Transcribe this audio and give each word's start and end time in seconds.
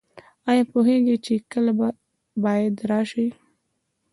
ایا 0.49 0.63
پوهیږئ 0.71 1.17
چې 1.25 1.33
کله 1.51 1.71
باید 2.43 2.75
راشئ؟ 2.89 3.27